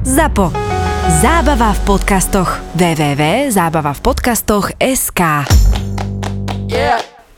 [0.00, 0.48] ZAPO.
[1.20, 2.48] Zábava v podcastoch.
[2.72, 5.20] www.zábavavpodcastoch.sk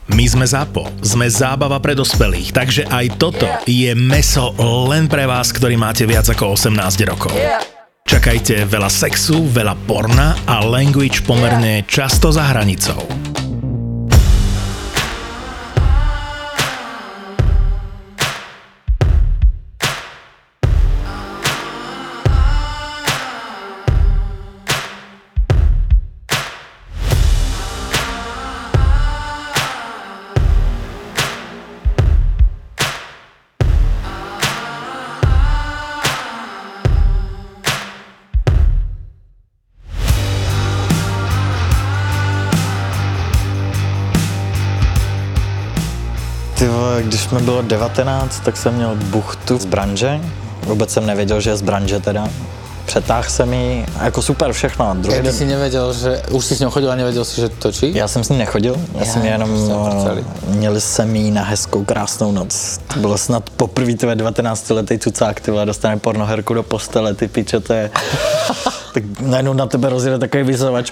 [0.07, 4.55] My sme ZAPO, sme zábava pre dospelých, takže aj toto je meso
[4.87, 7.35] len pre vás, ktorý máte viac ako 18 rokov.
[8.07, 13.42] Čakajte veľa sexu, veľa porna a language pomerne často za hranicou.
[47.13, 50.21] Když mi bylo 19, tak jsem měl buchtu z branže.
[50.63, 52.29] Vůbec jsem nevěděl, že je z branže teda.
[52.87, 54.95] Přetáhl jsem ji, jako super všechno.
[54.95, 57.49] Druhý Keď den, si nevedel, že už si s ňou chodil a nevedel si, že
[57.49, 57.95] točí?
[57.95, 59.73] já jsem s ní nechodil, já jsem jenom,
[60.19, 62.79] eh, měli jsem jí na hezkou krásnou noc.
[62.95, 67.61] To bylo snad poprvé tvé 19 letý cucák, ty dostane pornoherku do postele, ty piče,
[67.61, 67.91] to je...
[68.95, 70.91] tak najednou na tebe rozjede takový vyzavač.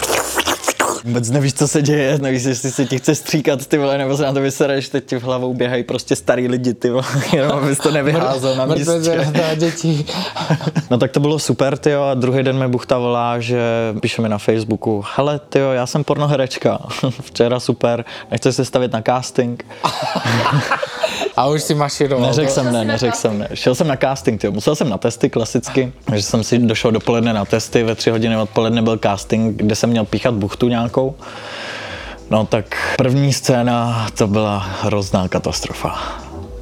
[1.04, 4.22] Vůbec nevíš, co se děje, nevíš, jestli se ti chce stříkat, ty vole, nebo se
[4.22, 7.78] na to vysereš, teď ti v hlavou běhají prostě starý lidi, ty vole, jenom abys
[7.78, 8.92] to nevyházel na místě.
[9.54, 10.04] deti.
[10.90, 13.60] No tak to bylo super, tyjo, a druhý den mi Buchta volá, že
[14.00, 16.78] píše mi na Facebooku, hele, tyjo, já jsem pornoherečka,
[17.20, 19.64] včera super, nechceš se stavit na casting?
[21.36, 22.26] A už si maširoval.
[22.26, 23.48] Neřekl jsem ne, neřekl jsem ne.
[23.54, 24.52] Šel jsem na casting, tyjo.
[24.52, 28.36] musel jsem na testy klasicky, že jsem si došel dopoledne na testy, ve tři hodiny
[28.36, 31.14] odpoledne byl casting, kde jsem měl píchat buchtu nějakou.
[32.30, 35.98] No tak první scéna, to byla hrozná katastrofa.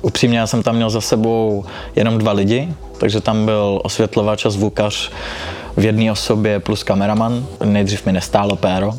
[0.03, 1.65] Upřímně, já jsem tam měl za sebou
[1.97, 5.11] jenom dva lidi, takže tam byl osvětlovač a zvukař
[5.77, 7.47] v jedné osobě plus kameraman.
[7.65, 8.93] Nejdřív mi nestálo péro,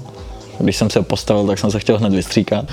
[0.60, 2.66] když jsem se postavil, tak jsem se chtěl hned vystříkat.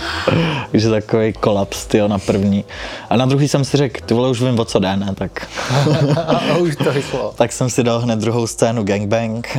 [0.70, 2.64] Takže takový kolaps, tyjo, na první.
[3.10, 5.14] A na druhý jsem si řekl, ty vole, už vím, o co jde, ne?
[5.14, 5.48] Tak,
[6.26, 7.34] A už to vyšlo.
[7.36, 9.58] tak jsem si dal hned druhou scénu gangbang.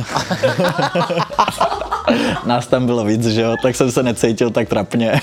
[2.46, 5.20] Nás tam bylo víc, že jo, tak jsem se necítil tak trapně.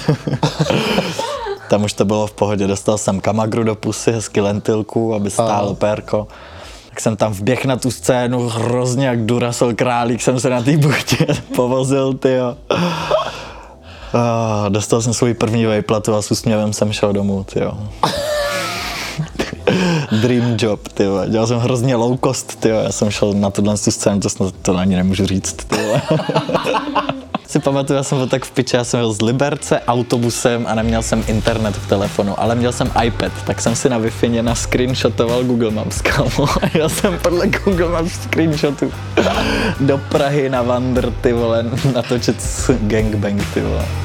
[1.70, 5.76] Tam už to bylo v pohodě, dostal jsem kamagru do pusy, hezky lentilku, aby stálo
[5.76, 6.28] pérko.
[6.96, 10.78] Tak jsem tam vběh na tu scénu, hrozně jak Duracell králík jsem se na té
[10.78, 12.58] buchtě povozil, tyjo.
[14.14, 17.72] Ah, dostal jsem svůj první vejplatu a s úsměvem jsem šel domů, tyjo.
[20.22, 21.04] Dream job, ty.
[21.28, 24.54] Dělal jsem hrozně low cost, ty Já jsem šel na tuhle tu scénu, to snad
[24.62, 25.78] to ani nemůžu říct, ty.
[27.48, 30.76] si pamatuju, já jsem byl tak v piče, já jsem byl z Liberce autobusem a
[30.76, 34.12] neměl jsem internet v telefonu, ale měl jsem iPad, tak jsem si na wi
[34.42, 36.48] na screenshotoval Google Maps, kámo.
[36.62, 38.92] A já jsem podle Google Maps screenshotu
[39.80, 42.38] do Prahy na Wander, ty vole, natočit
[42.88, 44.05] gangbang, ty vole.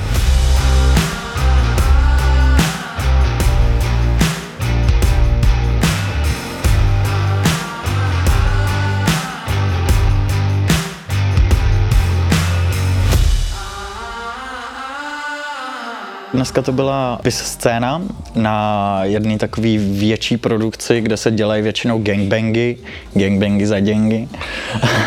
[16.34, 18.02] Dneska to byla pis scéna
[18.34, 22.76] na jedné takové větší produkci, kde se dělají většinou gangbangy,
[23.14, 24.28] gangbangy za děngy.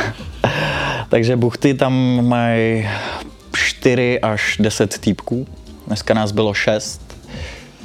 [1.09, 2.87] Takže buchty tam mají
[3.55, 5.47] 4 až 10 týpků.
[5.87, 7.01] Dneska nás bylo 6.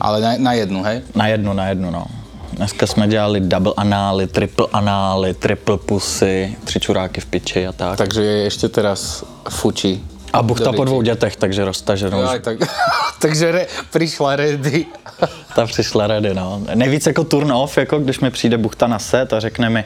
[0.00, 1.02] Ale na, na jednu, hej?
[1.14, 2.06] Na jednu, na jednu, no.
[2.52, 7.98] Dneska jsme dělali double anály, triple anály, triple pusy, tři čuráky v piči a tak.
[7.98, 10.17] Takže je ešte teraz fučí.
[10.32, 12.22] A buchta po dvou dětech, takže roztaženou.
[12.22, 12.58] Aj, tak,
[13.20, 14.86] takže re, prišla ready.
[15.54, 16.62] Ta přišla ready, no.
[16.74, 19.84] Nejvíc jako turn off, jako když mi přijde buchta na set a řekne mi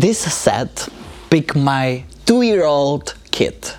[0.00, 0.88] This set
[1.28, 3.74] pick my two-year-old kid.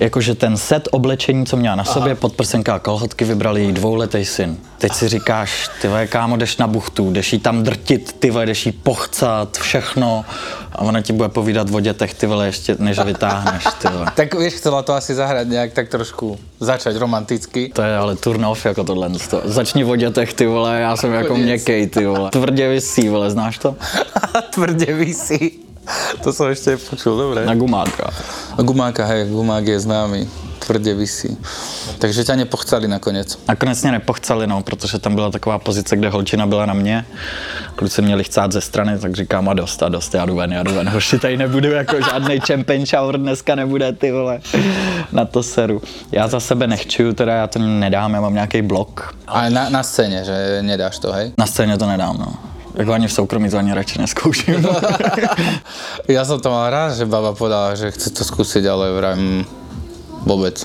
[0.00, 4.56] Jakože ten set oblečení, co měla na sobě, podprsenka a kalhotky, vybrali její dvouletý syn.
[4.78, 8.72] Teď si říkáš, ty kámo, jdeš na buchtu, jdeš jí tam drtit, ty jdeš jí
[8.72, 10.24] pochcat, všechno.
[10.74, 14.06] A ona ti bude povídat o dětech, ty vole, ještě než vytáhneš, ty vole.
[14.14, 17.70] Tak vieš, chcela to asi zahrať nejak tak trošku, začať romanticky.
[17.74, 19.10] To je ale turn off jako tohle.
[19.30, 19.40] To.
[19.44, 22.30] Začni o dětech, ty vole, já jsem jako měkkej, ty vole.
[22.30, 23.76] Tvrdě vysí, vole, znáš to?
[24.54, 25.64] Tvrdě vysí.
[26.22, 27.44] To som ešte počul, dobre.
[27.44, 28.08] Na gumáka.
[28.56, 30.20] Gumáka, hej, gumák je známy.
[30.64, 31.36] Tvrdě vysí.
[31.98, 33.38] Takže ťa nepochcali nakoniec.
[33.48, 37.04] Nakonec mě nepochcali, no, protože tam byla taková pozice, kde holčina byla na mě.
[37.76, 40.62] Kluci měli chcát ze strany, tak říkám a dost a dost, já jdu ven, já
[40.62, 40.88] jdu ven.
[40.88, 44.40] Hoši, tady nebudu jako žádný champion shower dneska nebude, ty vole.
[45.12, 45.82] Na to seru.
[46.12, 49.14] Já za sebe nechčuju, teda já to nedám, já mám nějaký blok.
[49.26, 51.32] Ale na, na scéne, že nedáš to, hej?
[51.38, 52.53] Na scéně to nedám, no.
[52.74, 54.66] Jako ani v soukromí to ani radši neskouším.
[56.08, 59.46] Ja som to mal rád, že baba povedala, že chce to skúsiť, ale vrajím
[60.26, 60.60] vôbec.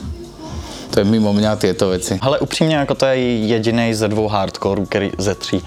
[0.90, 2.18] To je mimo mňa tieto veci.
[2.22, 3.16] Ale upřímně, jako to je
[3.46, 5.62] jediný ze dvou hardcore, který, ze tří,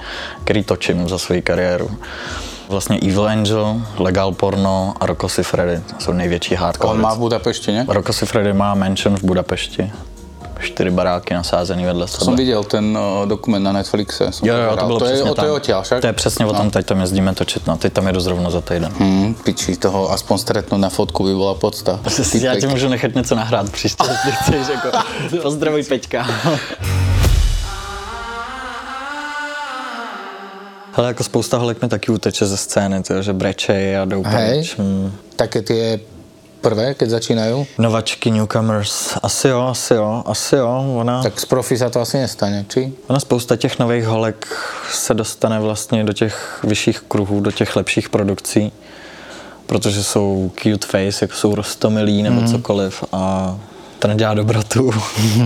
[0.44, 1.90] který točím za svoji kariéru.
[2.68, 6.90] Vlastně Evil Angel, Legal Porno a Rocco Freddy jsou největší hardcore.
[6.92, 7.16] On má věci.
[7.16, 7.86] v Budapešti, ne?
[7.88, 9.92] Rocco Freddy má mansion v Budapešti.
[10.62, 12.24] Čtyři baráky nasázený vedle sebe.
[12.24, 14.30] Som videl ten uh, dokument na Netflixe.
[14.42, 15.56] Jo, jo, to bylo to je, přesně o, to je tam.
[15.56, 16.00] odtiaľ však?
[16.00, 16.70] To je přesně o tom, No.
[16.70, 18.92] teď tam jezdíme točit, no, teď tam jedu zrovna za týden.
[18.98, 22.00] Hmm, piči, toho aspoň stretnúť na fotku by bola podsta.
[22.40, 24.88] Já ti můžu nechat něco nahrát příště, jestli chceš, jako,
[25.42, 26.26] pozdravuj Peťka.
[30.94, 34.68] Hele, jako spousta holek mi taky uteče ze scény, tyjo, že brečej a jdou Hej,
[35.36, 35.98] také tie
[36.62, 40.70] prvé, keď začínajú, Novačky, newcomers, asi jo, asi jo, asi jo.
[41.02, 42.94] Ona, tak z profi sa to asi nestane, či?
[43.10, 44.46] ona spousta těch nových holek
[44.90, 48.72] se dostane vlastně do těch vyšších kruhů, do těch lepších produkcí,
[49.66, 52.48] protože jsou cute face, jako jsou rostomilí nebo mm.
[52.48, 53.56] cokoliv a
[54.02, 54.90] to nedělá dobrotu,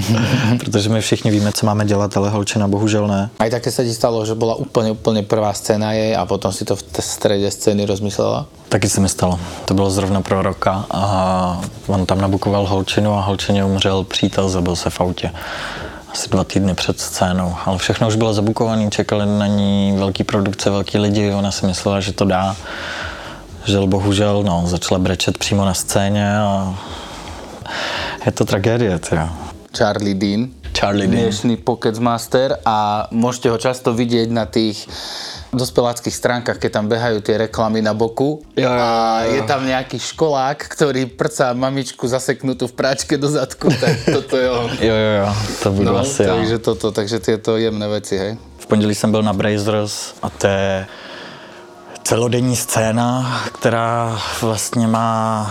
[0.58, 3.28] protože my všichni víme, co máme dělat, ale holčina bohužel ne.
[3.36, 6.64] Aj také sa ti stalo, že bola úplne, úplne prvá scéna jej a potom si
[6.64, 8.48] to v t- strede scény rozmyslela?
[8.72, 9.36] Taky se mi stalo.
[9.68, 11.02] To bylo zrovna pro roka a
[11.86, 15.30] on tam nabukoval holčinu a holčině umřel přítel, zabil se v autě.
[16.12, 20.70] Asi dva týdny před scénou, ale všechno už bylo zabukované, čekali na ní velký produkce,
[20.70, 22.56] velký lidi, ona si myslela, že to dá.
[23.64, 26.78] Žel bohužel, no, začala brečet přímo na scéně a
[28.26, 29.30] je to tragédie, teda.
[29.70, 30.50] Charlie Dean.
[30.74, 31.30] Charlie Dean.
[31.30, 34.82] Dnešný Pocket Master a môžete ho často vidieť na tých
[35.54, 39.34] dospeláckých stránkach, keď tam behajú tie reklamy na boku Jo, jo, a jo, jo.
[39.38, 44.48] je tam nejaký školák, ktorý prcá mamičku zaseknutú v práčke do zadku, tak toto je
[44.50, 44.68] on.
[44.82, 45.28] Jo, jo, jo,
[45.62, 48.32] to budu No, asi takže toto, takže tieto jemné veci, hej.
[48.58, 50.86] V pondělí jsem byl na Brazers a to je
[52.02, 55.46] celodenní scéna, která vlastně má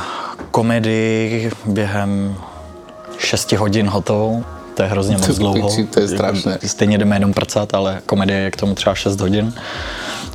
[0.52, 2.36] komedii během
[3.26, 4.44] 6 hodin hotovou.
[4.76, 5.70] To je hrozně moc To dlouho.
[5.94, 6.58] to je strašné.
[6.66, 9.54] Stejně jdeme jenom prcat, ale komedie je k tomu třeba 6 hodin.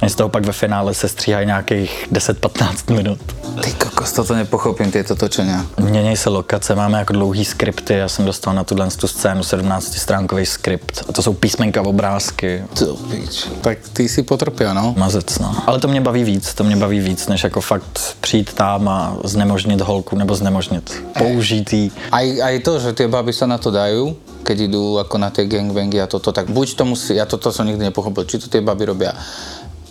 [0.02, 3.19] A z toho pak ve finále se stříhají nějakých 10-15 minut.
[3.62, 5.67] Ty kokos, toto nepochopím, tieto točenia.
[5.81, 10.44] Mění se lokace, máme jako dlouhý skripty, já jsem dostal na tuhle tu scénu 17-stránkový
[10.44, 13.49] skript a to jsou písmenka, obrázky, To pič.
[13.61, 14.94] Tak ty si potrpia, no.
[14.97, 15.56] mazec, no.
[15.67, 19.17] Ale to mě baví víc, to mě baví víc, než jako fakt přijít tam a
[19.25, 21.93] znemožnit holku, nebo znemožnit, použít jí.
[22.12, 25.44] Aj, aj to, že tie baby sa na to dajú, keď idú ako na tie
[25.46, 28.64] gangbangy a toto, tak buď to musí, ja toto som nikdy nepochopil, či to tie
[28.64, 29.12] baby robia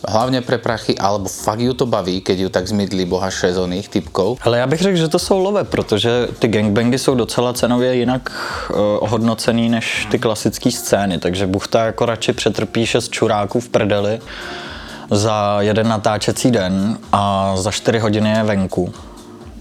[0.07, 4.38] hlavne pre prachy, alebo fakt ju to baví, keď ju tak zmydlí boha šezónnych typkov.
[4.42, 8.31] Ale já bych řekl, že to jsou love, protože ty gangbangy jsou docela cenově jinak
[8.69, 14.19] uh, ohodnocený než ty klasické scény, takže Buchta jako radši přetrpí šest čuráků v prdeli
[15.12, 18.94] za jeden natáčecí den a za 4 hodiny je venku,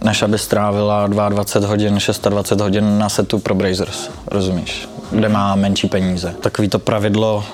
[0.05, 1.99] než aby strávila 22 hodin,
[2.29, 4.89] 26 hodin na setu pro Brazers, rozumíš?
[5.11, 6.35] Kde má menší peníze.
[6.41, 7.45] Takový to pravidlo,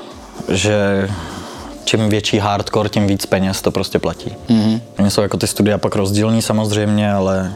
[0.49, 1.09] že
[1.85, 4.37] čím větší hardcore, tím víc peněz to prostě platí.
[4.49, 4.81] Mm-hmm.
[4.99, 7.55] Oni jsou jako ty studia pak rozdílní samozřejmě, ale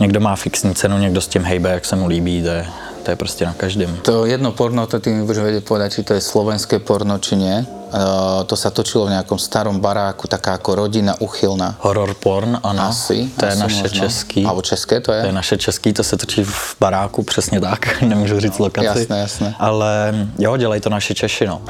[0.00, 2.66] někdo má fixní cenu, někdo s tím hejbe, jak se mu líbí, to je,
[3.02, 3.96] to je prostě na každém.
[4.02, 7.36] To jedno porno, to ty mi budeš vedieť povedať, či to je slovenské porno, či
[7.36, 7.56] nie.
[7.90, 11.74] Uh, to sa točilo v nejakom starom baráku, taká ako rodina uchylná.
[11.82, 12.86] Horror porn, ano.
[12.86, 13.26] Asi.
[13.34, 13.98] To je asi naše možno.
[13.98, 14.42] český.
[14.46, 15.20] Alebo české to je?
[15.20, 18.86] To je naše český, to se točí v baráku, přesně tak, nemůžu říct lokaci.
[18.86, 19.54] Jasné, jasné.
[19.58, 21.62] Ale jo, dělají to naši Češi, no.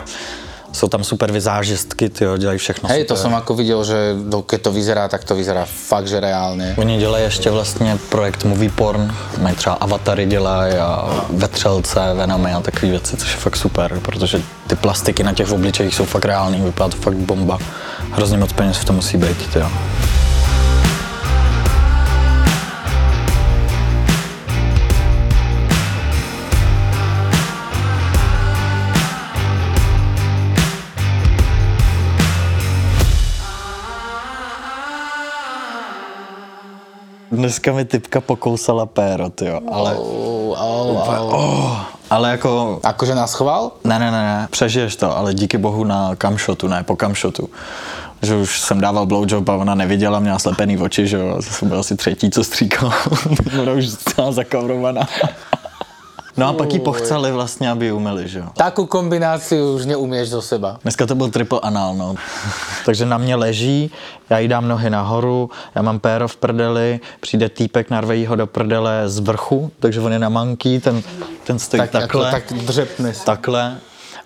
[0.73, 3.23] Jsou tam super vizážistky, ty jo, dělají všechno Hej, to super.
[3.23, 6.75] som ako videl, že no, keď to vyzerá, tak to vyzerá fakt, že reálne.
[6.79, 9.11] Oni dělají ještě vlastně projekt movie porn,
[9.43, 14.43] mají třeba avatary dělají a vetřelce, venamy a takové věci, což je fakt super, protože
[14.67, 17.59] ty plastiky na těch obličejích jsou fakt reální, vypadá to fakt bomba.
[18.13, 19.71] Hrozně moc peněz v tom musí být, jo.
[37.31, 41.77] Dneska mi typka pokousala péro, jo, ale, Oh, oh, oh.
[42.11, 43.73] ale jako Akože na schvál?
[43.85, 47.49] Ne, ne, ne, ne, přežiješ to, ale díky bohu na kamšotu, ne po kamšotu.
[48.23, 51.81] Že už jsem dával blowjob a ona neviděla, měla slepený oči, že jo, jsem byl
[51.81, 52.93] asi třetí, co stříkal.
[53.63, 55.09] ona už celá zakavrovaná.
[56.41, 58.49] No a pak jí pochceli vlastně, aby ji umili, že jo.
[58.57, 60.81] Takú kombináciu už neumieš zo seba.
[60.83, 62.15] Dneska to byl triple anal, no.
[62.87, 63.91] Takže na mě leží,
[64.31, 68.37] já jí dám nohy nahoru, já mám péro v prdeli, přijde týpek, narve jí ho
[68.37, 71.03] do prdele z vrchu, takže on je na manký, ten,
[71.45, 72.29] ten stojí Tak, takhle.
[72.29, 73.25] Ako, tak dřepne si.
[73.25, 73.77] takhle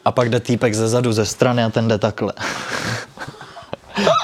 [0.05, 2.33] a pak jde týpek ze zadu, ze strany a ten jde takhle.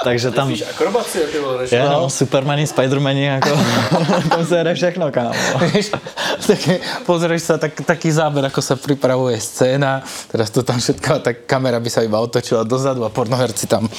[0.03, 0.53] Takže tam...
[0.69, 3.49] Akrobacie, ty vole, Je, no, Supermani, Spidermani, jako,
[4.29, 5.31] tam se jede všechno, kámo.
[5.73, 5.91] Vieš,
[6.47, 11.45] také, pozrieš sa, tak, taký záber, ako sa pripravuje scéna, teraz to tam všetko, tak
[11.45, 13.89] kamera by sa iba otočila dozadu a pornoherci tam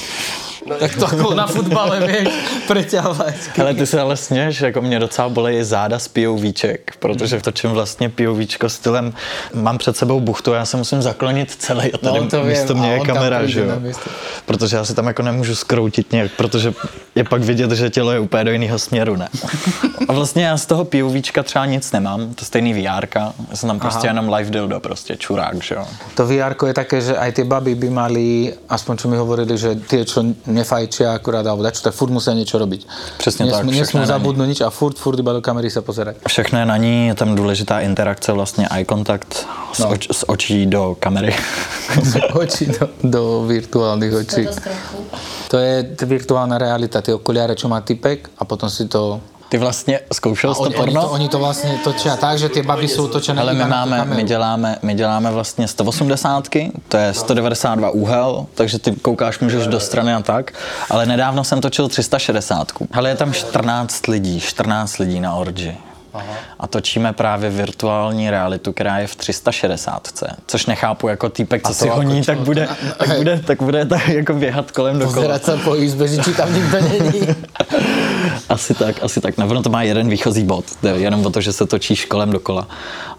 [0.65, 2.27] no, tak to ako na futbale, vieš,
[2.69, 3.59] preťahovať.
[3.59, 8.09] Ale ty se ale sněš, jako mě docela bolejí záda z POVček, protože točím vlastně
[8.09, 9.13] POVčko stylem,
[9.53, 12.73] mám před sebou buchtu a já se musím zaklonit celý a tady No, to místo
[12.73, 13.67] vím, mě je kamera, že jo?
[14.45, 16.73] Protože já si tam jako nemůžu skroutit nějak, protože
[17.15, 19.27] je pak vidět, že tělo je úplně do jiného směru, ne?
[20.07, 23.79] A vlastně já z toho POVčka třeba nic nemám, to stejný VR, já jsem tam
[23.79, 25.85] prostě jenom live dildo, prostě čurák, že jo?
[26.15, 29.75] To VR je také, že aj tie baby by mali, aspoň čo mi hovorili, že
[29.75, 32.81] tie, čo nefajčia akurát, alebo dačo, tak furt musia niečo robiť.
[33.17, 36.23] Tak, všechno nesmú je na zabudnúť nič a furt, furt iba do kamery sa pozerať.
[36.27, 39.89] Všechno je na ní, je tam důležitá interakce, vlastně eye contact z, No.
[39.89, 41.35] oč, z očí do kamery.
[42.03, 44.47] Z očí do, do virtuálnych očí.
[45.49, 49.19] To je virtuálna realita, tie okuliare, čo má typek a potom si to...
[49.49, 51.01] Ty vlastně zkoušel jsi to Oni, oni, porno?
[51.01, 54.23] to, oni to vlastne točia tak, že tie baby sú točené Ale my máme, my
[54.23, 56.49] děláme, my děláme vlastně 180,
[56.87, 60.57] to je 192 úhel, takže ty koukáš, můžeš do strany a tak,
[60.89, 62.71] ale nedávno jsem točil 360.
[62.91, 65.77] Ale je tam 14 lidí, 14 lidí na orgy.
[66.59, 70.07] A točíme právě virtuální realitu, která je v 360,
[70.47, 74.33] což nechápu jako týpek, co si honí, tak bude, tak bude, tak bude tak jako
[74.33, 75.15] běhat kolem dokola.
[75.15, 77.21] Pozerať sa po izbe, že či tam nikto není.
[78.49, 79.33] Asi tak, asi tak.
[79.37, 82.67] Ono to má jeden výchozí bod, jde jenom o to, že se točíš kolem dokola.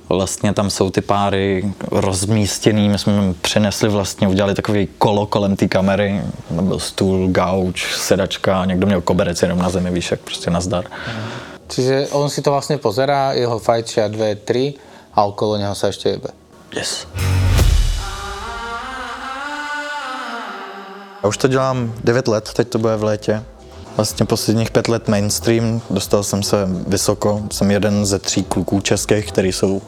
[0.09, 5.69] Vlastně tam jsou ty páry rozmístěný, my jsme přinesli vlastně, udělali takový kolo kolem té
[5.69, 10.85] kamery, byl stůl, gauč, sedačka, někdo měl koberec jenom na zemi, víš, jak prostě nazdar.
[11.69, 14.77] Čiže on si to vlastne pozerá, jeho fajčia dve, tri
[15.15, 16.31] a okolo neho sa ešte jebe.
[16.77, 17.07] Yes.
[21.23, 23.43] Já už to dělám 9 let, teď to bude v létě.
[23.97, 26.57] Vlastně posledních pět let mainstream, dostal jsem se
[26.87, 29.83] vysoko, jsem jeden ze tří kluků českých, který jsou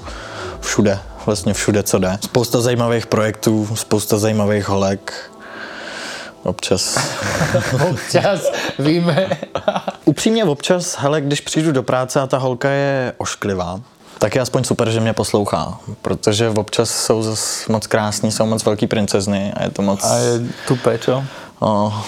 [0.60, 2.18] všude, vlastně všude, co jde.
[2.24, 5.30] Spousta zajímavých projektů, spousta zajímavých holek,
[6.42, 6.98] občas.
[7.90, 8.40] Občas
[8.78, 9.30] víme.
[10.16, 13.80] Upřímně občas, hele, když přijdu do práce a ta holka je ošklivá,
[14.18, 18.64] tak je aspoň super, že mě poslouchá, protože občas jsou zas moc krásní, jsou moc
[18.64, 20.04] velký princezny a je to moc...
[20.04, 21.24] A je tupé, čo?
[21.62, 22.04] No,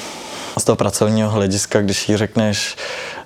[0.59, 2.77] z toho pracovního hlediska, když jí řekneš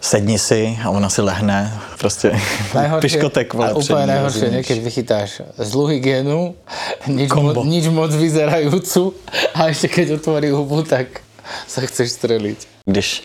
[0.01, 2.41] sedni si a ona si lehne, prostě
[3.01, 4.55] piškotek, vole, a před úplne ní, najhoršie, rozumíš?
[4.59, 5.31] nie, keď vychytáš
[5.62, 6.59] zlú hygienu,
[7.07, 9.15] nič, mo, nič moc vyzerajúcu
[9.55, 11.23] a ešte keď otvorí hubu, tak
[11.71, 12.59] sa chceš streliť.
[12.91, 13.23] Když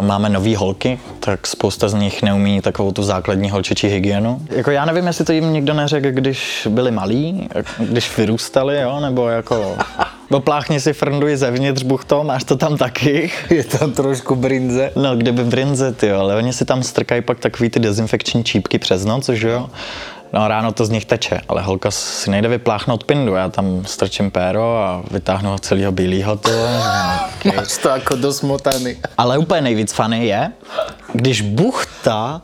[0.00, 4.40] máme nový holky, tak spousta z nich neumí takovou tu základní holčičí hygienu.
[4.50, 9.28] Jako já nevím, jestli to jim nikdo neřekl, když byli malí, když vyrůstali, jo, nebo
[9.28, 9.76] jako...
[10.30, 13.30] Dopláchni si frnduj zevnitř, buchto, máš to tam taky.
[13.50, 14.90] Je tam trošku brinze.
[14.96, 19.04] No, kdyby brinze, ty ale oni si tam strkají pak takový ty dezinfekční čípky přes
[19.04, 19.70] noc, že jo?
[20.32, 23.84] No a ráno to z nich teče, ale holka si nejde vypláchnout pindu, já tam
[23.86, 26.82] strčím péro a vytáhnu ho celého bílého, ty vole.
[27.56, 28.96] Máš to ako dosmotaný.
[29.18, 30.52] Ale úplně nejvíc funny je,
[31.12, 32.42] když buchta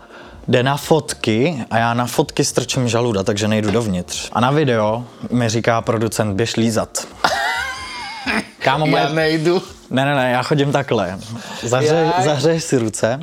[0.48, 4.30] jde na fotky a já na fotky strčím žaluda, takže nejdu dovnitř.
[4.32, 7.06] A na video mi říká producent, běž lízat.
[8.58, 9.02] Kámo, moje...
[9.02, 9.62] Ja nejdu.
[9.90, 11.18] Ne, ne, ne, já chodím takhle.
[11.62, 12.24] Zahřej, Jaj.
[12.24, 13.20] zahřejš si ruce,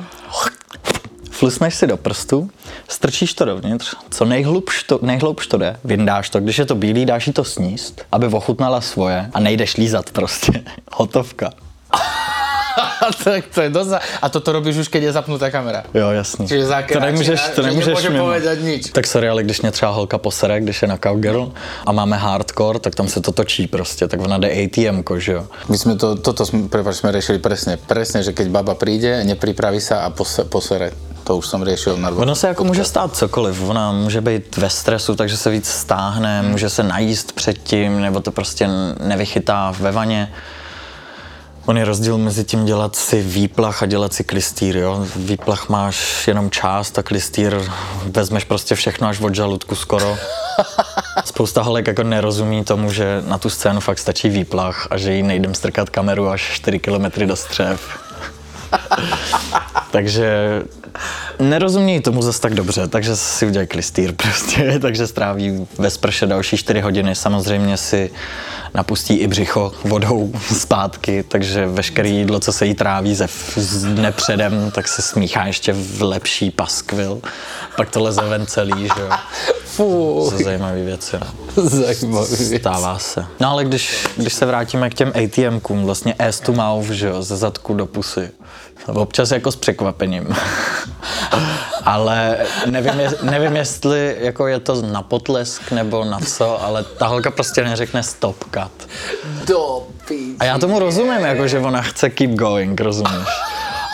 [1.30, 2.50] flusneš si do prstu,
[2.88, 7.06] strčíš to dovnitř, co nejhlubš to, nejhloubš to jde, vyndáš to, když je to bílý,
[7.06, 10.62] dáš jí to sníst, aby ochutnala svoje a nejdeš lízat prostě.
[10.92, 11.50] Hotovka.
[13.24, 13.90] tak to je dosť...
[14.22, 15.84] A toto robíš už, keď je zapnutá kamera.
[15.94, 16.48] Jo, jasný.
[16.48, 18.32] Čiže za to nemůžeš, to že nemůžeš mimo.
[18.60, 18.82] nič.
[18.90, 21.52] Tak sorry, ale když mě třeba holka posere, když je na cowgirl
[21.86, 25.46] a máme hardcore, tak tam se to točí prostě, tak ona jde ATM, že jo.
[25.68, 27.76] My sme to, toto prepáč, sme riešili presne.
[27.76, 31.13] Presne, že keď baba príde, nepripraví sa a pose, posere.
[31.24, 34.70] To už som riešil na Ono se jako může stát cokoliv, ona může být ve
[34.70, 38.68] stresu, takže se víc stáhne, může se najíst předtím, nebo to prostě
[39.00, 40.32] nevychytá ve vaně.
[41.66, 45.06] On je rozdíl mezi tím dělat si výplach a dělat si klistýr, jo.
[45.16, 47.60] Výplach máš jenom část a klistýr
[48.04, 50.16] vezmeš prostě všechno až od žaludku skoro.
[51.24, 55.22] Spousta holek jako nerozumí tomu, že na tu scénu fakt stačí výplach a že jí
[55.22, 57.80] nejdem strkat kameru až 4 kilometry do střev.
[59.90, 60.62] Takže
[61.38, 66.56] Nerozumějí tomu zase tak dobře, takže si udělají klistýr prostě, takže stráví ve sprše další
[66.56, 67.14] 4 hodiny.
[67.14, 68.10] Samozřejmě si
[68.74, 73.28] napustí i břicho vodou zpátky, takže veškeré jídlo, co se jí tráví ze
[73.94, 77.20] dne předem, tak se smíchá ještě v lepší paskvil.
[77.76, 79.10] Pak to leze ven celý, že jo.
[79.76, 81.16] To zajímavé věci.
[81.56, 81.64] no.
[81.68, 82.60] zajímavý věc.
[82.60, 83.26] Stává se.
[83.40, 87.22] No ale když, když se vrátíme k těm ATMkům, vlastně ass to mouth, že jo,
[87.22, 88.30] ze zadku do pusy.
[88.86, 90.26] Občas jako s překvapením.
[91.84, 97.06] ale nevím, je, nevím, jestli jako je to na potlesk nebo na co, ale ta
[97.06, 98.88] holka prostě neřekne stop cut.
[99.46, 100.36] Do píči.
[100.40, 103.28] A já tomu rozumím, jako že ona chce keep going, rozumíš?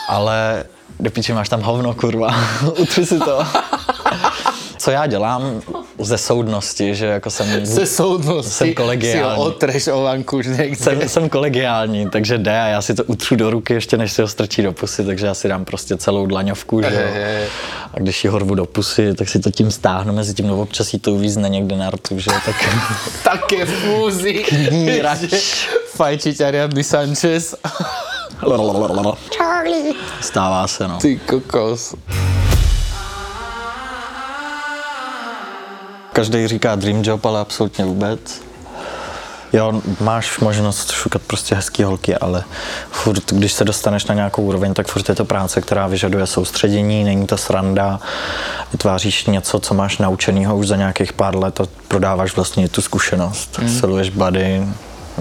[0.09, 0.64] Ale
[1.00, 2.35] do píči máš tam hovno, kurva.
[2.78, 3.47] Utři si to.
[4.78, 5.62] Co já dělám
[6.04, 7.66] ze soudnosti, že jako jsem...
[7.66, 9.21] Se soudnosti Jsem kolegiální.
[9.35, 10.76] si ho otreš o vanku už někde.
[10.76, 14.23] jsem, jsem kolegiální, takže jde a já si to utřu do ruky ještě než si
[14.23, 17.47] ho strčí do pusy, takže já si dám prostě celou dlaňovku, že jo.
[17.95, 20.92] A když ji horvu do pusy, tak si to tím stáhnu mezi tím, no občas
[20.92, 22.57] jí to uvízne někde na rtu, že jo, tak
[23.25, 24.35] Také fúzy.
[24.35, 25.21] Knírač.
[25.97, 27.54] Fajčiť Ariadny Sanchez.
[29.37, 29.92] Charlie.
[30.21, 30.99] Stává se, no.
[30.99, 31.95] Ty kokos.
[36.12, 38.43] Každý říká dream job, ale absolutně vůbec.
[39.52, 42.45] Jo, máš možnost šukat prostě hezký holky, ale
[42.90, 47.05] furt, když se dostaneš na nějakou úroveň, tak furt je to práce, která vyžaduje soustředění,
[47.05, 48.00] není to sranda,
[48.73, 53.59] vytváříš něco, co máš naučenýho už za nějakých pár let a prodáváš vlastně tu zkušenost.
[53.59, 53.69] Mm.
[53.69, 54.67] Siluješ body,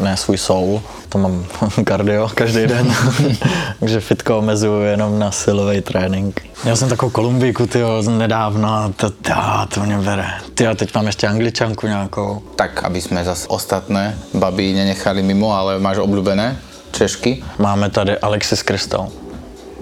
[0.01, 0.81] ne svůj soul.
[1.09, 1.45] To mám
[1.83, 2.93] kardio každý den,
[3.79, 6.41] takže fitko omezuju jenom na silový trénink.
[6.63, 9.33] Měl jsem takovou Kolumbíku, tyjo, nedávno a to, to,
[9.73, 10.27] to mě bere.
[10.53, 12.41] Tyjo, teď mám ještě angličanku nějakou.
[12.55, 16.57] Tak, aby sme zase ostatné baby nenechali mimo, ale máš obľúbené
[16.91, 17.43] Češky?
[17.59, 19.07] Máme tady Alexis Crystal,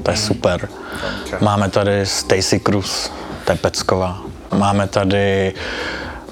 [0.03, 0.69] to je super.
[1.41, 3.11] Máme tady Stacy Cruz,
[3.45, 4.21] to je pecková.
[4.53, 5.53] Máme tady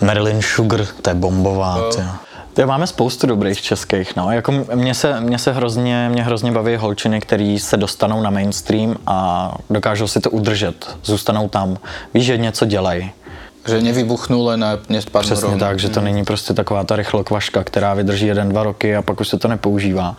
[0.01, 1.89] Marilyn Sugar, to je bombová.
[1.95, 2.24] tyjo.
[2.55, 4.31] Tyjo, máme spoustu dobrých českých, no.
[4.31, 8.95] Jako mě se, mě se hrozně, mě hrozně baví holčiny, který se dostanou na mainstream
[9.07, 11.77] a dokážou si to udržet, zůstanou tam.
[12.13, 13.11] Víš, že něco dělají.
[13.65, 15.59] Že nevybuchnú len a nespadnú Přesně rovno.
[15.59, 19.21] tak, že to není prostě taková ta rychlokvaška, která vydrží jeden, dva roky a pak
[19.21, 20.15] už se to nepoužívá.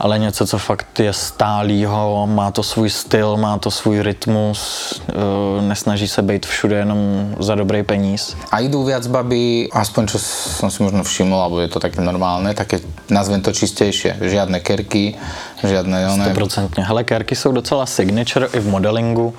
[0.00, 4.60] Ale něco, co fakt je stálýho, má to svůj styl, má to svůj rytmus,
[5.08, 6.98] eh, nesnaží se být všude jenom
[7.38, 8.36] za dobrý peníz.
[8.50, 12.56] A idú viac baby, aspoň čo som si možno všimol, alebo je to také normálne,
[12.56, 12.80] také,
[13.12, 14.24] nazvem to čistejšie.
[14.24, 15.20] Žiadne kerky,
[15.60, 16.24] žiadne oné...
[16.24, 16.84] Stoprocentně.
[16.84, 19.34] Hele, kérky jsou docela signature i v modelingu.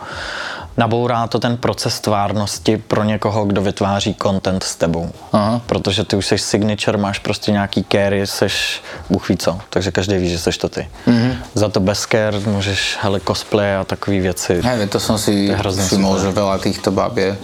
[0.78, 5.10] Nabourá to ten proces tvárnosti pro někoho, kdo vytváří content s tebou.
[5.32, 5.62] Aha.
[5.66, 10.18] Protože ty už jsi signature, máš prostě nějaký kéry, seš Bůh ví co, takže každý
[10.18, 10.88] ví, že seš to ty.
[11.08, 11.36] Mm-hmm.
[11.54, 14.62] Za to bez care můžeš, hele, cosplay a takové věci.
[14.64, 16.20] Hej, to som si super.
[16.22, 17.38] že veľa týchto bab je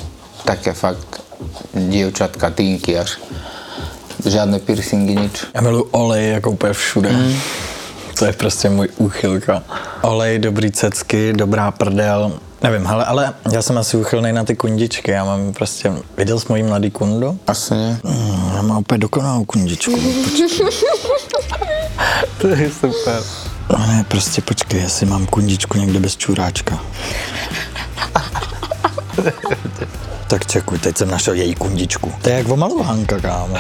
[0.46, 1.22] také fakt
[1.74, 3.20] dievčatka, týnky až.
[4.26, 5.46] Žiadne piercingy, nič.
[5.54, 7.10] Já miluji olej jako úplně všude.
[7.10, 7.36] Mm.
[8.20, 9.64] To je prostě můj úchylka.
[10.02, 12.40] Olej, dobrý cecky, dobrá prdel.
[12.64, 15.12] Nevím, hele, ale já jsem asi uchylnej na ty kundičky.
[15.12, 17.40] Já mám prostě, viděl jsi mojí mladý kundu?
[17.48, 18.00] Asi nie.
[18.04, 19.94] Mm, já mám úplně dokonalou kundičku.
[22.42, 23.24] To je super.
[23.72, 26.80] No ne, prostě počkej, jestli mám kundičku někde bez čuráčka.
[30.28, 32.14] tak čekuj, teď jsem našel její kundičku.
[32.22, 33.58] To je jak omalovanka, kámo.